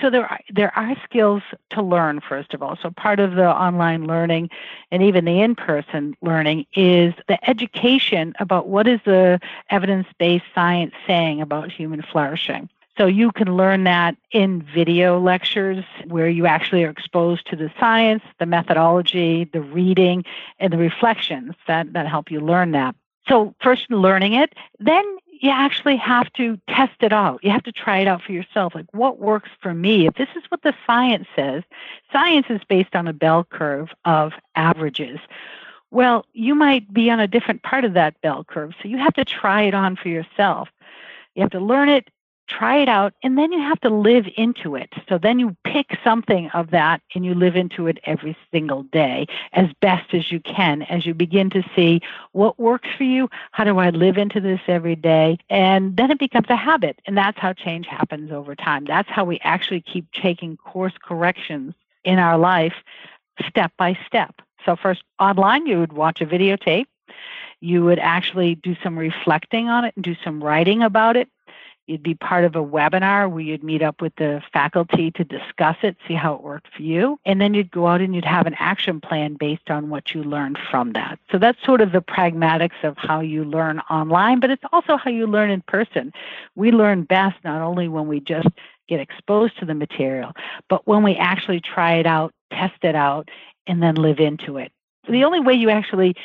So 0.00 0.10
there 0.10 0.26
are, 0.26 0.40
there 0.50 0.76
are 0.78 0.94
skills 1.04 1.42
to 1.70 1.82
learn 1.82 2.20
first 2.20 2.54
of 2.54 2.62
all. 2.62 2.78
So 2.80 2.90
part 2.90 3.18
of 3.18 3.34
the 3.34 3.48
online 3.48 4.06
learning 4.06 4.50
and 4.90 5.02
even 5.02 5.24
the 5.24 5.40
in-person 5.40 6.16
learning 6.22 6.66
is 6.74 7.14
the 7.26 7.38
education 7.48 8.34
about 8.38 8.68
what 8.68 8.86
is 8.86 9.00
the 9.04 9.40
evidence-based 9.70 10.44
science 10.54 10.94
saying 11.06 11.40
about 11.40 11.72
human 11.72 12.02
flourishing. 12.02 12.68
So 12.96 13.06
you 13.06 13.30
can 13.30 13.56
learn 13.56 13.84
that 13.84 14.16
in 14.32 14.62
video 14.62 15.20
lectures 15.20 15.84
where 16.06 16.28
you 16.28 16.46
actually 16.46 16.84
are 16.84 16.90
exposed 16.90 17.46
to 17.48 17.56
the 17.56 17.70
science, 17.78 18.22
the 18.40 18.46
methodology, 18.46 19.44
the 19.44 19.60
reading, 19.60 20.24
and 20.58 20.72
the 20.72 20.78
reflections 20.78 21.54
that, 21.68 21.92
that 21.92 22.08
help 22.08 22.30
you 22.30 22.40
learn 22.40 22.72
that. 22.72 22.96
So 23.28 23.54
first 23.60 23.90
learning 23.90 24.32
it, 24.32 24.54
then 24.80 25.04
you 25.40 25.50
actually 25.50 25.96
have 25.96 26.32
to 26.34 26.58
test 26.68 26.94
it 27.00 27.12
out. 27.12 27.42
You 27.42 27.50
have 27.50 27.62
to 27.64 27.72
try 27.72 27.98
it 27.98 28.08
out 28.08 28.22
for 28.22 28.32
yourself. 28.32 28.74
Like, 28.74 28.86
what 28.92 29.18
works 29.18 29.50
for 29.60 29.74
me? 29.74 30.06
If 30.06 30.14
this 30.14 30.28
is 30.36 30.42
what 30.48 30.62
the 30.62 30.74
science 30.86 31.26
says, 31.36 31.62
science 32.12 32.46
is 32.50 32.60
based 32.68 32.94
on 32.94 33.08
a 33.08 33.12
bell 33.12 33.44
curve 33.44 33.90
of 34.04 34.32
averages. 34.56 35.20
Well, 35.90 36.26
you 36.32 36.54
might 36.54 36.92
be 36.92 37.10
on 37.10 37.20
a 37.20 37.26
different 37.26 37.62
part 37.62 37.84
of 37.84 37.94
that 37.94 38.20
bell 38.20 38.44
curve. 38.44 38.74
So 38.82 38.88
you 38.88 38.98
have 38.98 39.14
to 39.14 39.24
try 39.24 39.62
it 39.62 39.74
on 39.74 39.96
for 39.96 40.08
yourself. 40.08 40.68
You 41.34 41.42
have 41.42 41.50
to 41.52 41.60
learn 41.60 41.88
it, 41.88 42.08
try 42.48 42.78
it 42.78 42.88
out, 42.88 43.14
and 43.22 43.36
then 43.36 43.52
you 43.52 43.60
have 43.60 43.80
to 43.80 43.90
live 43.90 44.26
into 44.36 44.74
it. 44.74 44.92
So 45.08 45.18
then 45.18 45.38
you 45.38 45.56
pick 45.64 45.98
something 46.02 46.48
of 46.50 46.70
that 46.70 47.02
and 47.14 47.24
you 47.24 47.34
live 47.34 47.56
into 47.56 47.86
it 47.86 47.98
every 48.04 48.36
single 48.50 48.82
day 48.84 49.26
as 49.52 49.66
best 49.80 50.14
as 50.14 50.32
you 50.32 50.40
can 50.40 50.82
as 50.82 51.06
you 51.06 51.14
begin 51.14 51.50
to 51.50 51.62
see 51.76 52.00
what 52.32 52.58
works 52.58 52.88
for 52.96 53.04
you. 53.04 53.28
How 53.52 53.64
do 53.64 53.78
I 53.78 53.90
live 53.90 54.16
into 54.16 54.40
this 54.40 54.60
every 54.66 54.96
day? 54.96 55.38
And 55.50 55.96
then 55.96 56.10
it 56.10 56.18
becomes 56.18 56.48
a 56.48 56.56
habit. 56.56 57.00
And 57.06 57.16
that's 57.16 57.38
how 57.38 57.52
change 57.52 57.86
happens 57.86 58.32
over 58.32 58.54
time. 58.54 58.84
That's 58.84 59.08
how 59.08 59.24
we 59.24 59.38
actually 59.42 59.82
keep 59.82 60.10
taking 60.12 60.56
course 60.56 60.94
corrections 61.02 61.74
in 62.04 62.18
our 62.18 62.38
life 62.38 62.74
step 63.46 63.72
by 63.76 63.98
step. 64.06 64.40
So, 64.64 64.74
first, 64.74 65.02
online, 65.20 65.66
you 65.66 65.78
would 65.78 65.92
watch 65.92 66.20
a 66.20 66.26
videotape. 66.26 66.86
You 67.60 67.84
would 67.84 67.98
actually 67.98 68.56
do 68.56 68.76
some 68.82 68.98
reflecting 68.98 69.68
on 69.68 69.84
it 69.84 69.94
and 69.96 70.04
do 70.04 70.16
some 70.24 70.42
writing 70.42 70.82
about 70.82 71.16
it 71.16 71.28
You'd 71.88 72.02
be 72.02 72.14
part 72.14 72.44
of 72.44 72.54
a 72.54 72.62
webinar 72.62 73.30
where 73.30 73.40
you'd 73.40 73.64
meet 73.64 73.80
up 73.80 74.02
with 74.02 74.14
the 74.16 74.42
faculty 74.52 75.10
to 75.12 75.24
discuss 75.24 75.76
it, 75.82 75.96
see 76.06 76.12
how 76.12 76.34
it 76.34 76.42
worked 76.42 76.68
for 76.76 76.82
you. 76.82 77.18
And 77.24 77.40
then 77.40 77.54
you'd 77.54 77.70
go 77.70 77.86
out 77.86 78.02
and 78.02 78.14
you'd 78.14 78.26
have 78.26 78.46
an 78.46 78.54
action 78.58 79.00
plan 79.00 79.36
based 79.40 79.70
on 79.70 79.88
what 79.88 80.12
you 80.12 80.22
learned 80.22 80.58
from 80.70 80.92
that. 80.92 81.18
So 81.32 81.38
that's 81.38 81.64
sort 81.64 81.80
of 81.80 81.92
the 81.92 82.02
pragmatics 82.02 82.84
of 82.84 82.98
how 82.98 83.20
you 83.20 83.42
learn 83.42 83.80
online, 83.90 84.38
but 84.38 84.50
it's 84.50 84.64
also 84.70 84.98
how 84.98 85.10
you 85.10 85.26
learn 85.26 85.48
in 85.50 85.62
person. 85.62 86.12
We 86.56 86.72
learn 86.72 87.04
best 87.04 87.42
not 87.42 87.62
only 87.62 87.88
when 87.88 88.06
we 88.06 88.20
just 88.20 88.48
get 88.86 89.00
exposed 89.00 89.58
to 89.60 89.64
the 89.64 89.74
material, 89.74 90.32
but 90.68 90.86
when 90.86 91.02
we 91.02 91.16
actually 91.16 91.60
try 91.60 91.94
it 91.94 92.06
out, 92.06 92.34
test 92.50 92.84
it 92.84 92.96
out, 92.96 93.30
and 93.66 93.82
then 93.82 93.94
live 93.94 94.20
into 94.20 94.58
it. 94.58 94.72
The 95.08 95.24
only 95.24 95.40
way 95.40 95.54
you 95.54 95.70
actually 95.70 96.16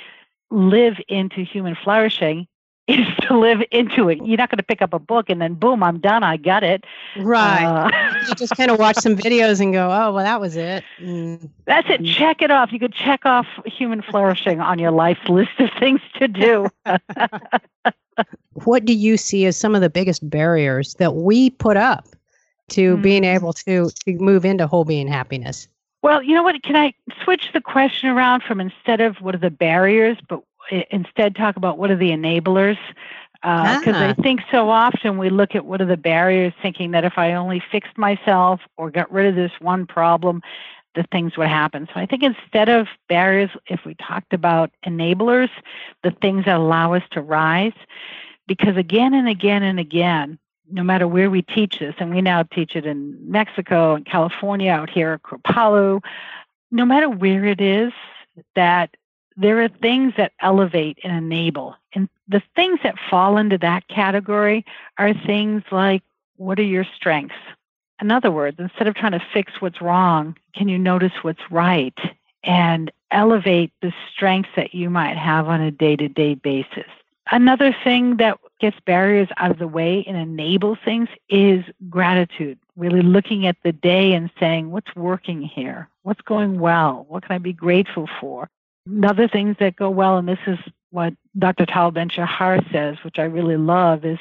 live 0.51 0.97
into 1.07 1.41
human 1.41 1.75
flourishing 1.81 2.47
is 2.87 3.07
to 3.21 3.37
live 3.37 3.61
into 3.71 4.09
it. 4.09 4.17
You're 4.23 4.37
not 4.37 4.49
going 4.49 4.57
to 4.57 4.63
pick 4.63 4.81
up 4.81 4.93
a 4.93 4.99
book 4.99 5.29
and 5.29 5.41
then 5.41 5.53
boom, 5.53 5.83
I'm 5.83 5.99
done. 5.99 6.23
I 6.23 6.37
got 6.37 6.63
it. 6.63 6.83
Right. 7.17 7.63
Uh, 7.63 7.89
you 8.27 8.35
just 8.35 8.55
kind 8.57 8.69
of 8.71 8.79
watch 8.79 8.97
some 8.97 9.15
videos 9.15 9.61
and 9.61 9.71
go, 9.71 9.85
oh, 9.85 10.13
well, 10.13 10.23
that 10.23 10.41
was 10.41 10.55
it. 10.57 10.83
Mm. 10.99 11.49
That's 11.65 11.89
it. 11.89 12.03
Check 12.03 12.41
it 12.41 12.51
off. 12.51 12.73
You 12.73 12.79
could 12.79 12.93
check 12.93 13.25
off 13.25 13.47
human 13.65 14.01
flourishing 14.01 14.59
on 14.59 14.79
your 14.79 14.91
life 14.91 15.19
list 15.29 15.59
of 15.59 15.69
things 15.79 16.01
to 16.19 16.27
do. 16.27 16.67
what 18.65 18.83
do 18.83 18.93
you 18.93 19.15
see 19.15 19.45
as 19.45 19.55
some 19.55 19.75
of 19.75 19.81
the 19.81 19.89
biggest 19.89 20.29
barriers 20.29 20.95
that 20.95 21.15
we 21.15 21.51
put 21.51 21.77
up 21.77 22.07
to 22.69 22.97
mm. 22.97 23.01
being 23.01 23.23
able 23.23 23.53
to, 23.53 23.89
to 24.05 24.13
move 24.17 24.43
into 24.43 24.67
whole 24.67 24.85
being 24.85 25.07
happiness? 25.07 25.67
Well, 26.01 26.21
you 26.21 26.35
know 26.35 26.43
what? 26.43 26.61
Can 26.63 26.75
I 26.75 26.93
switch 27.23 27.51
the 27.53 27.61
question 27.61 28.09
around 28.09 28.43
from 28.43 28.59
instead 28.59 28.99
of 28.99 29.21
what 29.21 29.35
are 29.35 29.39
the 29.39 29.49
barriers, 29.49 30.17
but 30.27 30.43
instead 30.91 31.35
talk 31.35 31.55
about 31.57 31.77
what 31.77 31.91
are 31.91 31.95
the 31.95 32.11
enablers 32.11 32.77
because 33.43 33.87
uh, 33.87 33.91
ah. 33.93 34.09
I 34.09 34.13
think 34.13 34.39
so 34.49 34.69
often 34.69 35.17
we 35.17 35.29
look 35.29 35.53
at 35.53 35.65
what 35.65 35.81
are 35.81 35.85
the 35.85 35.97
barriers, 35.97 36.53
thinking 36.61 36.91
that 36.91 37.03
if 37.03 37.17
I 37.17 37.33
only 37.33 37.61
fixed 37.71 37.97
myself 37.97 38.61
or 38.77 38.89
got 38.89 39.11
rid 39.11 39.25
of 39.25 39.35
this 39.35 39.51
one 39.59 39.85
problem, 39.85 40.41
the 40.95 41.03
things 41.11 41.35
would 41.35 41.49
happen. 41.49 41.89
So 41.93 41.99
I 41.99 42.05
think 42.05 42.23
instead 42.23 42.69
of 42.69 42.87
barriers, 43.09 43.49
if 43.67 43.81
we 43.85 43.95
talked 43.95 44.31
about 44.31 44.71
enablers, 44.85 45.49
the 46.03 46.11
things 46.21 46.45
that 46.45 46.55
allow 46.55 46.93
us 46.93 47.03
to 47.11 47.21
rise, 47.21 47.73
because 48.47 48.77
again 48.77 49.13
and 49.13 49.27
again 49.27 49.61
and 49.61 49.77
again, 49.77 50.39
no 50.71 50.81
matter 50.81 51.05
where 51.05 51.29
we 51.29 51.41
teach 51.41 51.79
this, 51.79 51.95
and 51.97 52.15
we 52.15 52.21
now 52.21 52.43
teach 52.43 52.77
it 52.77 52.85
in 52.85 53.19
Mexico 53.29 53.95
and 53.95 54.05
California, 54.05 54.71
out 54.71 54.89
here 54.89 55.11
at 55.11 55.23
Kripalu, 55.23 56.01
no 56.71 56.85
matter 56.85 57.09
where 57.09 57.43
it 57.43 57.59
is, 57.59 57.91
that 58.55 58.95
there 59.37 59.61
are 59.61 59.67
things 59.67 60.13
that 60.17 60.33
elevate 60.39 60.99
and 61.03 61.15
enable. 61.15 61.75
And 61.93 62.09
the 62.27 62.41
things 62.55 62.79
that 62.83 62.95
fall 63.09 63.37
into 63.37 63.57
that 63.59 63.87
category 63.87 64.65
are 64.97 65.13
things 65.13 65.63
like 65.71 66.03
what 66.37 66.59
are 66.59 66.63
your 66.63 66.85
strengths? 66.95 67.35
In 68.01 68.11
other 68.11 68.31
words, 68.31 68.57
instead 68.59 68.87
of 68.87 68.95
trying 68.95 69.11
to 69.13 69.23
fix 69.33 69.53
what's 69.59 69.81
wrong, 69.81 70.35
can 70.55 70.67
you 70.67 70.77
notice 70.77 71.13
what's 71.21 71.51
right 71.51 71.97
and 72.43 72.91
elevate 73.11 73.71
the 73.81 73.93
strengths 74.11 74.49
that 74.55 74.73
you 74.73 74.89
might 74.89 75.17
have 75.17 75.47
on 75.47 75.61
a 75.61 75.71
day 75.71 75.95
to 75.95 76.09
day 76.09 76.35
basis? 76.35 76.89
Another 77.31 77.75
thing 77.83 78.17
that 78.17 78.37
gets 78.59 78.77
barriers 78.85 79.29
out 79.37 79.51
of 79.51 79.59
the 79.59 79.67
way 79.67 80.03
and 80.05 80.17
enables 80.17 80.77
things 80.83 81.07
is 81.29 81.63
gratitude. 81.89 82.59
Really 82.75 83.01
looking 83.01 83.47
at 83.47 83.55
the 83.63 83.71
day 83.71 84.13
and 84.13 84.29
saying, 84.39 84.71
what's 84.71 84.93
working 84.95 85.41
here? 85.41 85.87
What's 86.01 86.21
going 86.21 86.59
well? 86.59 87.05
What 87.07 87.23
can 87.23 87.33
I 87.33 87.37
be 87.37 87.53
grateful 87.53 88.09
for? 88.19 88.49
Other 89.03 89.27
things 89.27 89.55
that 89.59 89.75
go 89.75 89.89
well, 89.89 90.17
and 90.17 90.27
this 90.27 90.39
is 90.45 90.59
what 90.91 91.13
Dr. 91.37 91.65
Tal 91.65 91.91
Ben 91.91 92.09
Shahar 92.09 92.59
says, 92.71 92.97
which 93.03 93.17
I 93.17 93.23
really 93.23 93.57
love, 93.57 94.05
is 94.05 94.19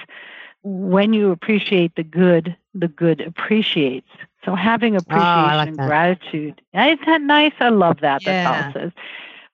when 0.62 1.12
you 1.12 1.30
appreciate 1.30 1.94
the 1.96 2.04
good, 2.04 2.56
the 2.74 2.88
good 2.88 3.20
appreciates. 3.20 4.08
So 4.44 4.54
having 4.54 4.94
ah, 4.94 4.98
appreciation 4.98 5.52
oh, 5.52 5.56
like 5.56 5.68
and 5.68 5.76
gratitude. 5.76 6.62
Isn't 6.74 7.06
that 7.06 7.22
nice? 7.22 7.52
I 7.60 7.68
love 7.68 8.00
that. 8.00 8.24
Yeah. 8.24 8.50
That 8.50 8.62
Tal 8.62 8.82
says. 8.82 8.92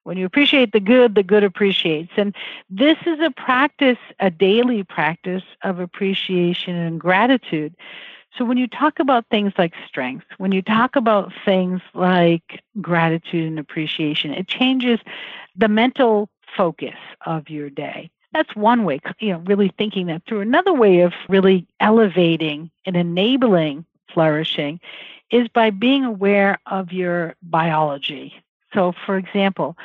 When 0.05 0.17
you 0.17 0.25
appreciate 0.25 0.73
the 0.73 0.81
good, 0.81 1.15
the 1.15 1.23
good 1.23 1.45
appreciates. 1.45 2.13
And 2.17 2.35
this 2.71 2.97
is 3.05 3.21
a 3.21 3.31
practice, 3.31 3.99
a 4.21 4.31
daily 4.31 4.83
practice 4.83 5.43
of 5.63 5.81
appreciation 5.81 6.77
and 6.77 6.99
gratitude. 6.99 7.75
So 8.37 8.45
when 8.45 8.59
you 8.59 8.69
talk 8.69 9.01
about 9.01 9.27
things 9.31 9.53
like 9.59 9.75
strength, 9.87 10.27
when 10.39 10.53
you 10.53 10.63
talk 10.63 10.97
about 10.97 11.33
things 11.45 11.81
like 11.95 12.63
gratitude 12.81 13.47
and 13.49 13.59
appreciation, 13.59 14.33
it 14.33 14.47
changes 14.47 15.01
the 15.57 15.69
mental 15.69 16.29
focus 16.57 16.97
of 17.27 17.49
your 17.49 17.71
day. 17.71 18.11
That's 18.33 18.55
one 18.55 18.85
way, 18.85 19.01
you 19.21 19.33
know, 19.33 19.39
really 19.41 19.73
thinking 19.79 20.07
that 20.07 20.23
through. 20.27 20.41
Another 20.41 20.73
way 20.73 21.01
of 21.01 21.13
really 21.29 21.67
elevating 21.81 22.71
and 22.85 22.97
enabling 22.97 23.87
flourishing 24.13 24.81
is 25.31 25.49
by 25.49 25.71
being 25.71 26.05
aware 26.05 26.59
of 26.67 26.93
your 26.93 27.35
biology. 27.43 28.35
So, 28.75 28.93
for 29.07 29.17
example, 29.17 29.77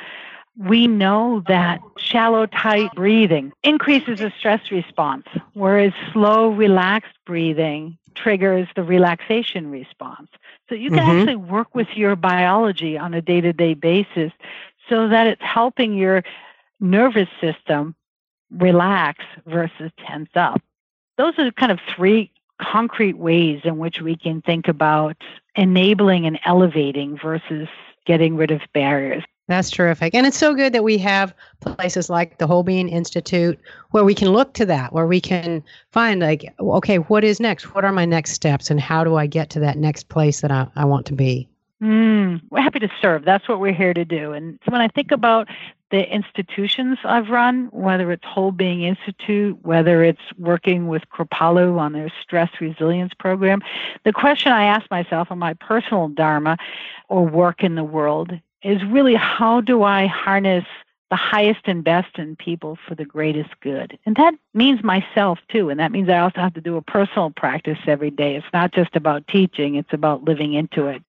we 0.56 0.86
know 0.86 1.42
that 1.48 1.80
shallow, 1.96 2.46
tight 2.46 2.94
breathing 2.94 3.52
increases 3.62 4.20
the 4.20 4.32
stress 4.38 4.70
response, 4.70 5.26
whereas 5.54 5.92
slow, 6.12 6.50
relaxed 6.50 7.16
breathing 7.26 7.98
triggers 8.14 8.68
the 8.76 8.82
relaxation 8.82 9.70
response. 9.70 10.28
So 10.68 10.74
you 10.74 10.90
can 10.90 11.00
mm-hmm. 11.00 11.18
actually 11.18 11.36
work 11.36 11.74
with 11.74 11.88
your 11.94 12.16
biology 12.16 12.96
on 12.98 13.14
a 13.14 13.22
day 13.22 13.40
to 13.40 13.52
day 13.52 13.74
basis 13.74 14.32
so 14.88 15.08
that 15.08 15.26
it's 15.26 15.42
helping 15.42 15.94
your 15.94 16.22
nervous 16.80 17.28
system 17.40 17.94
relax 18.50 19.24
versus 19.46 19.90
tense 20.06 20.30
up. 20.34 20.62
Those 21.16 21.38
are 21.38 21.50
kind 21.52 21.72
of 21.72 21.80
three 21.94 22.30
concrete 22.60 23.18
ways 23.18 23.60
in 23.64 23.78
which 23.78 24.00
we 24.00 24.16
can 24.16 24.40
think 24.42 24.68
about 24.68 25.16
enabling 25.56 26.26
and 26.26 26.38
elevating 26.44 27.18
versus 27.18 27.68
getting 28.06 28.36
rid 28.36 28.50
of 28.50 28.60
barriers. 28.72 29.24
That's 29.46 29.70
terrific. 29.70 30.14
And 30.14 30.26
it's 30.26 30.38
so 30.38 30.54
good 30.54 30.72
that 30.72 30.84
we 30.84 30.96
have 30.98 31.34
places 31.60 32.08
like 32.08 32.38
the 32.38 32.46
Whole 32.46 32.62
Being 32.62 32.88
Institute 32.88 33.58
where 33.90 34.04
we 34.04 34.14
can 34.14 34.28
look 34.28 34.54
to 34.54 34.66
that, 34.66 34.92
where 34.94 35.06
we 35.06 35.20
can 35.20 35.62
find, 35.90 36.20
like, 36.20 36.54
okay, 36.58 36.96
what 36.96 37.24
is 37.24 37.40
next? 37.40 37.74
What 37.74 37.84
are 37.84 37.92
my 37.92 38.06
next 38.06 38.32
steps? 38.32 38.70
And 38.70 38.80
how 38.80 39.04
do 39.04 39.16
I 39.16 39.26
get 39.26 39.50
to 39.50 39.60
that 39.60 39.76
next 39.76 40.08
place 40.08 40.40
that 40.40 40.50
I, 40.50 40.66
I 40.76 40.86
want 40.86 41.04
to 41.06 41.14
be? 41.14 41.46
Mm, 41.82 42.40
we're 42.50 42.62
happy 42.62 42.78
to 42.78 42.88
serve. 43.02 43.26
That's 43.26 43.46
what 43.46 43.60
we're 43.60 43.74
here 43.74 43.92
to 43.92 44.04
do. 44.06 44.32
And 44.32 44.58
so 44.64 44.72
when 44.72 44.80
I 44.80 44.88
think 44.88 45.10
about 45.10 45.48
the 45.90 46.10
institutions 46.10 46.98
I've 47.04 47.28
run, 47.28 47.68
whether 47.72 48.10
it's 48.10 48.24
Whole 48.24 48.52
Being 48.52 48.82
Institute, 48.82 49.58
whether 49.62 50.02
it's 50.02 50.22
working 50.38 50.88
with 50.88 51.02
Kripalu 51.12 51.78
on 51.78 51.92
their 51.92 52.10
stress 52.22 52.50
resilience 52.60 53.12
program, 53.18 53.60
the 54.04 54.12
question 54.12 54.52
I 54.52 54.64
ask 54.64 54.90
myself 54.90 55.30
on 55.30 55.38
my 55.38 55.52
personal 55.54 56.08
dharma 56.08 56.56
or 57.08 57.26
work 57.26 57.62
in 57.62 57.74
the 57.74 57.84
world 57.84 58.32
is 58.64 58.82
really 58.84 59.14
how 59.14 59.60
do 59.60 59.82
I 59.82 60.06
harness 60.06 60.64
the 61.10 61.16
highest 61.16 61.60
and 61.66 61.84
best 61.84 62.18
in 62.18 62.34
people 62.34 62.78
for 62.88 62.94
the 62.94 63.04
greatest 63.04 63.50
good? 63.60 63.98
And 64.06 64.16
that 64.16 64.34
means 64.54 64.82
myself 64.82 65.38
too. 65.48 65.68
And 65.70 65.78
that 65.78 65.92
means 65.92 66.08
I 66.08 66.18
also 66.18 66.40
have 66.40 66.54
to 66.54 66.60
do 66.60 66.76
a 66.76 66.82
personal 66.82 67.30
practice 67.30 67.78
every 67.86 68.10
day. 68.10 68.36
It's 68.36 68.46
not 68.52 68.72
just 68.72 68.96
about 68.96 69.28
teaching, 69.28 69.76
it's 69.76 69.92
about 69.92 70.24
living 70.24 70.54
into 70.54 70.86
it. 70.88 71.02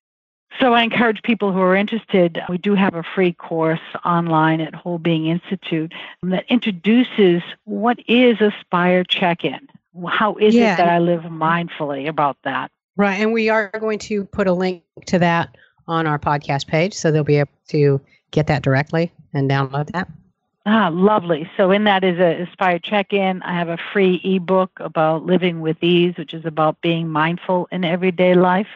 So 0.59 0.73
I 0.73 0.83
encourage 0.83 1.21
people 1.23 1.51
who 1.51 1.59
are 1.59 1.75
interested. 1.75 2.41
We 2.47 2.57
do 2.57 2.75
have 2.75 2.95
a 2.95 3.03
free 3.03 3.33
course 3.33 3.81
online 4.05 4.61
at 4.61 4.73
Whole 4.73 4.99
Being 4.99 5.25
Institute 5.25 5.93
that 6.23 6.45
introduces 6.47 7.41
what 7.65 7.99
is 8.07 8.39
Aspire 8.39 9.03
Check 9.03 9.43
In. 9.43 9.67
how 10.07 10.35
is 10.35 10.55
yeah. 10.55 10.73
it 10.73 10.77
that 10.77 10.87
I 10.87 10.99
live 10.99 11.23
mindfully 11.23 12.07
about 12.07 12.37
that? 12.43 12.71
Right. 12.95 13.19
And 13.19 13.33
we 13.33 13.49
are 13.49 13.69
going 13.79 13.99
to 13.99 14.23
put 14.25 14.47
a 14.47 14.53
link 14.53 14.83
to 15.07 15.19
that 15.19 15.55
on 15.87 16.07
our 16.07 16.19
podcast 16.19 16.67
page. 16.67 16.93
So 16.93 17.11
they'll 17.11 17.23
be 17.23 17.37
able 17.37 17.51
to 17.69 18.01
get 18.31 18.47
that 18.47 18.63
directly 18.63 19.11
and 19.33 19.49
download 19.49 19.91
that. 19.91 20.09
Ah, 20.67 20.89
lovely. 20.91 21.47
So 21.57 21.69
in 21.69 21.83
that 21.83 22.03
is 22.03 22.17
a 22.17 22.41
Aspire 22.41 22.79
check-in. 22.79 23.43
I 23.43 23.53
have 23.53 23.69
a 23.69 23.77
free 23.93 24.19
ebook 24.23 24.71
about 24.79 25.23
living 25.23 25.61
with 25.61 25.77
ease, 25.83 26.17
which 26.17 26.33
is 26.33 26.43
about 26.43 26.81
being 26.81 27.07
mindful 27.07 27.67
in 27.71 27.83
everyday 27.83 28.33
life. 28.33 28.67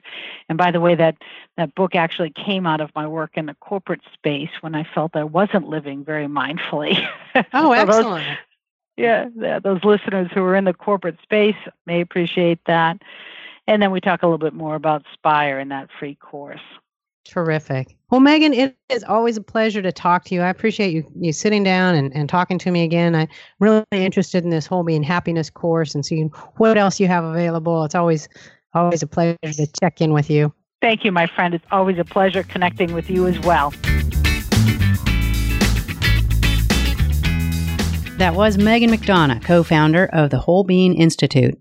And 0.50 0.58
by 0.58 0.70
the 0.70 0.80
way, 0.80 0.94
that 0.94 1.18
that 1.58 1.74
book 1.74 1.96
actually 1.96 2.30
came 2.30 2.68
out 2.68 2.80
of 2.80 2.92
my 2.96 3.08
work 3.08 3.32
in 3.34 3.48
the 3.48 3.56
corporate 3.56 4.02
space 4.14 4.52
when 4.62 4.76
I 4.76 4.84
felt 4.84 5.16
I 5.16 5.24
wasn't 5.24 5.68
living 5.68 6.04
very 6.04 6.28
mindfully. 6.28 7.06
Oh, 7.54 7.72
excellent. 7.72 8.26
Those, 8.26 8.38
yeah, 8.98 9.60
those 9.60 9.84
listeners 9.84 10.30
who 10.34 10.42
are 10.44 10.56
in 10.56 10.66
the 10.66 10.74
corporate 10.74 11.22
space 11.22 11.56
may 11.86 12.02
appreciate 12.02 12.60
that. 12.66 13.02
And 13.68 13.82
then 13.82 13.92
we 13.92 14.02
talk 14.02 14.24
a 14.24 14.26
little 14.26 14.40
bit 14.40 14.54
more 14.54 14.76
about 14.76 15.06
Spire 15.14 15.60
in 15.60 15.70
that 15.70 15.90
free 16.00 16.16
course. 16.16 16.60
Terrific. 17.30 17.96
Well, 18.10 18.22
Megan, 18.22 18.56
it 18.56 18.76
is 18.90 19.04
always 19.04 19.38
a 19.38 19.42
pleasure 19.42 19.84
to 19.84 19.92
talk 19.92 20.26
to 20.26 20.34
you. 20.34 20.42
I 20.42 20.50
appreciate 20.50 20.92
you 20.92 21.06
you 21.16 21.32
sitting 21.32 21.62
down 21.62 21.94
and, 21.94 22.12
and 22.16 22.28
talking 22.28 22.58
to 22.58 22.72
me 22.72 22.84
again. 22.84 23.14
I'm 23.14 23.28
really 23.60 23.86
interested 23.92 24.44
in 24.44 24.50
this 24.50 24.66
whole 24.66 24.84
being 24.84 25.04
happiness 25.04 25.52
course 25.52 25.94
and 25.94 26.04
seeing 26.04 26.30
what 26.56 26.76
else 26.76 27.00
you 27.00 27.06
have 27.06 27.24
available. 27.24 27.84
It's 27.84 27.94
always 27.94 28.28
always 28.74 29.04
a 29.04 29.08
pleasure 29.08 29.38
to 29.44 29.68
check 29.80 30.02
in 30.02 30.12
with 30.12 30.28
you. 30.28 30.52
Thank 30.82 31.06
you, 31.06 31.12
my 31.12 31.28
friend. 31.28 31.54
It's 31.54 31.66
always 31.70 32.00
a 32.00 32.04
pleasure 32.04 32.42
connecting 32.42 32.94
with 32.94 33.12
you 33.12 33.28
as 33.28 33.38
well. 33.42 33.70
That 38.18 38.34
was 38.34 38.58
Megan 38.58 38.90
McDonough, 38.90 39.44
co 39.44 39.62
founder 39.62 40.08
of 40.08 40.32
the 40.32 40.40
Whole 40.40 40.64
Being 40.64 40.96
Institute. 40.96 41.60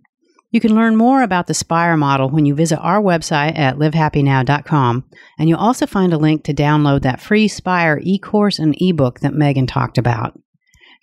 You 0.50 0.60
can 0.60 0.74
learn 0.74 0.96
more 0.96 1.22
about 1.22 1.46
the 1.46 1.54
Spire 1.54 1.96
model 1.96 2.30
when 2.30 2.46
you 2.46 2.54
visit 2.54 2.78
our 2.78 3.02
website 3.02 3.58
at 3.58 3.76
livehappynow.com, 3.76 5.04
and 5.38 5.48
you'll 5.48 5.58
also 5.58 5.86
find 5.86 6.12
a 6.12 6.18
link 6.18 6.44
to 6.44 6.54
download 6.54 7.02
that 7.02 7.20
free 7.20 7.48
Spire 7.48 8.00
e 8.02 8.18
course 8.18 8.58
and 8.58 8.74
ebook 8.80 9.20
that 9.20 9.34
Megan 9.34 9.66
talked 9.66 9.98
about. 9.98 10.38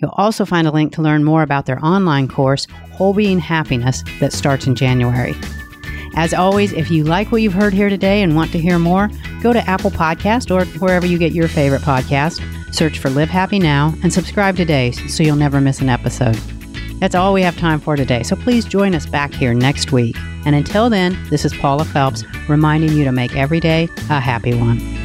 You'll 0.01 0.15
also 0.17 0.45
find 0.45 0.67
a 0.67 0.71
link 0.71 0.93
to 0.93 1.01
learn 1.01 1.23
more 1.23 1.43
about 1.43 1.67
their 1.67 1.83
online 1.85 2.27
course, 2.27 2.65
Whole 2.93 3.13
Being 3.13 3.39
Happiness, 3.39 4.03
that 4.19 4.33
starts 4.33 4.65
in 4.65 4.73
January. 4.75 5.35
As 6.15 6.33
always, 6.33 6.73
if 6.73 6.89
you 6.89 7.03
like 7.03 7.31
what 7.31 7.41
you've 7.41 7.53
heard 7.53 7.73
here 7.73 7.89
today 7.89 8.23
and 8.23 8.35
want 8.35 8.51
to 8.53 8.59
hear 8.59 8.79
more, 8.79 9.09
go 9.41 9.53
to 9.53 9.69
Apple 9.69 9.91
Podcast 9.91 10.49
or 10.49 10.65
wherever 10.79 11.05
you 11.05 11.19
get 11.19 11.33
your 11.33 11.47
favorite 11.47 11.81
podcast 11.81 12.41
Search 12.73 12.99
for 12.99 13.09
Live 13.09 13.29
Happy 13.29 13.59
Now 13.59 13.93
and 14.03 14.11
subscribe 14.11 14.57
today 14.57 14.91
so 14.91 15.23
you'll 15.23 15.37
never 15.37 15.61
miss 15.61 15.79
an 15.79 15.89
episode. 15.89 16.37
That's 17.05 17.13
all 17.13 17.33
we 17.33 17.43
have 17.43 17.55
time 17.55 17.79
for 17.79 17.95
today, 17.95 18.23
so 18.23 18.35
please 18.35 18.65
join 18.65 18.95
us 18.95 19.05
back 19.05 19.31
here 19.31 19.53
next 19.53 19.91
week. 19.91 20.17
And 20.43 20.55
until 20.55 20.89
then, 20.89 21.15
this 21.29 21.45
is 21.45 21.53
Paula 21.53 21.85
Phelps 21.85 22.23
reminding 22.49 22.93
you 22.93 23.03
to 23.03 23.11
make 23.11 23.35
every 23.35 23.59
day 23.59 23.87
a 24.09 24.19
happy 24.19 24.55
one. 24.55 25.04